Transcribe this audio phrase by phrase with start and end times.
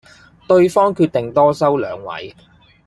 [0.47, 2.35] 對方決定多收兩位